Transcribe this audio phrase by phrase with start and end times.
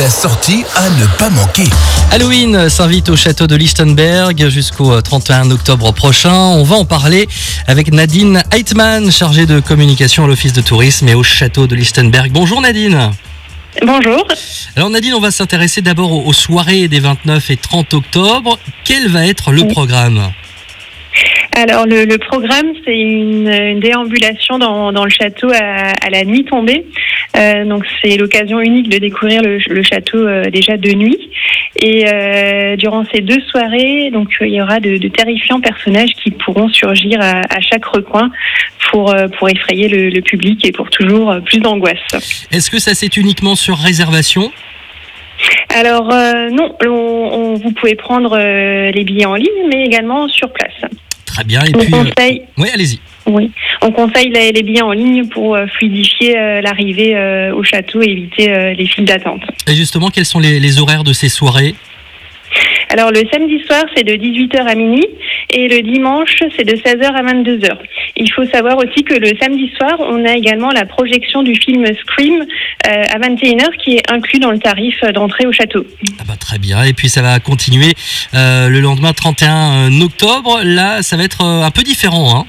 [0.00, 1.68] la sortie à ne pas manquer.
[2.10, 6.32] Halloween s'invite au château de Lichtenberg jusqu'au 31 octobre prochain.
[6.32, 7.28] On va en parler
[7.66, 12.32] avec Nadine Heitmann, chargée de communication à l'Office de tourisme et au château de Lichtenberg.
[12.32, 13.10] Bonjour Nadine.
[13.84, 14.26] Bonjour.
[14.74, 18.58] Alors Nadine, on va s'intéresser d'abord aux soirées des 29 et 30 octobre.
[18.84, 20.32] Quel va être le programme?
[21.56, 26.24] Alors le, le programme, c'est une, une déambulation dans, dans le château à, à la
[26.24, 26.86] nuit tombée.
[27.36, 31.30] Euh, donc c'est l'occasion unique de découvrir le, le château euh, déjà de nuit.
[31.76, 36.30] Et euh, durant ces deux soirées, donc il y aura de, de terrifiants personnages qui
[36.30, 38.30] pourront surgir à, à chaque recoin
[38.90, 41.98] pour euh, pour effrayer le, le public et pour toujours euh, plus d'angoisse.
[42.52, 44.50] Est-ce que ça c'est uniquement sur réservation?
[45.74, 50.26] Alors euh, non, on, on- vous pouvez prendre euh, les billets en ligne, mais également
[50.28, 50.74] sur place.
[51.40, 51.64] Très bien.
[51.64, 52.98] Et On puis, euh, conseille, oui, allez-y.
[53.26, 57.16] oui, on conseille les, les billets en ligne pour euh, fluidifier euh, l'arrivée
[57.56, 59.42] au château et éviter les files d'attente.
[59.66, 61.74] Et justement, quels sont les, les horaires de ces soirées?
[62.90, 65.06] Alors le samedi soir, c'est de 18h à minuit
[65.52, 67.76] et le dimanche, c'est de 16h à 22h.
[68.16, 71.84] Il faut savoir aussi que le samedi soir, on a également la projection du film
[72.02, 72.42] Scream
[72.86, 75.84] euh, à 21h qui est inclus dans le tarif d'entrée au château.
[76.18, 76.82] Ah bah, Très bien.
[76.84, 77.94] Et puis ça va continuer
[78.34, 80.60] euh, le lendemain 31 octobre.
[80.64, 82.36] Là, ça va être euh, un peu différent.
[82.36, 82.46] Hein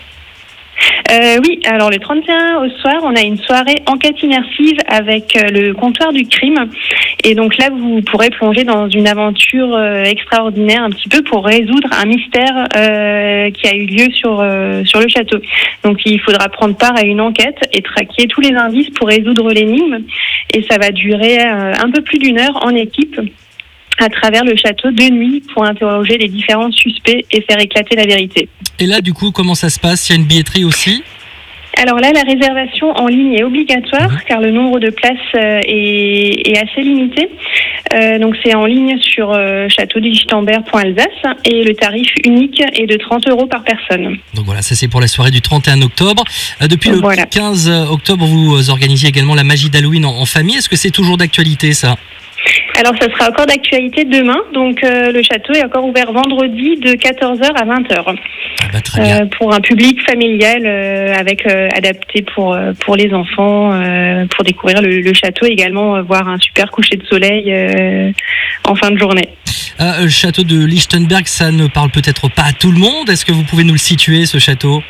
[1.12, 5.50] Euh, oui, alors le 31 au soir, on a une soirée enquête immersive avec euh,
[5.50, 6.70] le comptoir du crime.
[7.24, 11.46] Et donc là, vous pourrez plonger dans une aventure euh, extraordinaire un petit peu pour
[11.46, 14.44] résoudre un mystère qui a eu lieu sur,
[14.86, 15.38] sur le château.
[15.84, 19.52] Donc il faudra prendre part à une enquête et traquer tous les indices pour résoudre
[19.52, 20.00] l'énigme.
[20.54, 23.20] Et ça va durer un peu plus d'une heure en équipe
[24.04, 28.06] à travers le château de nuit pour interroger les différents suspects et faire éclater la
[28.06, 28.50] vérité.
[28.80, 30.10] Et là, du coup, comment ça se passe?
[30.10, 31.04] Il y a une billetterie aussi?
[31.82, 34.20] Alors là, la réservation en ligne est obligatoire Mhm.
[34.28, 37.30] car le nombre de places euh, est, est assez limité.
[37.94, 43.28] Euh, donc c'est en ligne sur euh, châteaudichtenberg.alsace et le tarif unique est de 30
[43.30, 44.18] euros par personne.
[44.34, 46.24] Donc voilà, ça c'est pour la soirée du 31 octobre.
[46.62, 47.26] Euh, depuis le Voilà.
[47.26, 50.58] 15 octobre, vous organisez également la magie d'Halloween en, en famille.
[50.58, 51.98] Est-ce que c'est toujours d'actualité ça?
[52.82, 54.40] Alors ça sera encore d'actualité demain.
[54.56, 58.14] Donc euh, le château est encore ouvert vendredi de 14h à 20h ah
[58.74, 59.22] bah, Très bien.
[59.22, 63.70] euh, pour un public familial euh, avec adapté pour pour les enfants
[64.36, 67.54] pour découvrir le, le château et également voir un super coucher de soleil
[68.64, 69.30] en fin de journée.
[69.80, 73.10] Le château de Lichtenberg, ça ne parle peut-être pas à tout le monde.
[73.10, 74.82] Est-ce que vous pouvez nous le situer, ce château?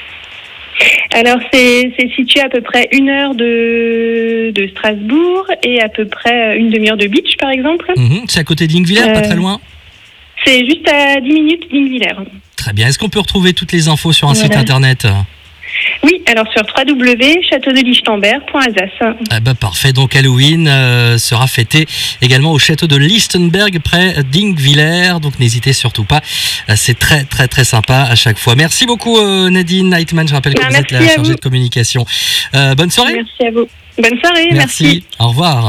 [1.14, 6.58] Alors, c'est situé à peu près une heure de, de Strasbourg et à peu près
[6.58, 7.92] une demi-heure de Beach, par exemple.
[7.98, 9.60] Mhm, C'est à côté de Lingvillers, pas Euh, très loin
[10.46, 12.16] C'est juste à 10 minutes d'Ingvillers.
[12.56, 12.88] Très bien.
[12.88, 15.06] Est-ce qu'on peut retrouver toutes les infos sur un site internet?
[16.04, 19.16] Oui, alors sur www.châteaudelichtenberg.alsace.
[19.30, 21.86] Ah bah parfait, donc Halloween euh, sera fêté
[22.22, 26.22] également au château de Lichtenberg près d'Ingvillers, donc n'hésitez surtout pas,
[26.70, 28.56] Euh, c'est très très très sympa à chaque fois.
[28.56, 31.36] Merci beaucoup euh, Nadine Heitmann, je rappelle que Bah, vous êtes la chargée vous.
[31.36, 32.06] de communication.
[32.56, 33.68] Euh, bonne soirée Merci à vous.
[34.02, 35.04] Bonne soirée, merci.
[35.20, 35.66] Au revoir